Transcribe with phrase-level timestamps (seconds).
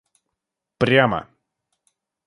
[0.79, 1.21] прямо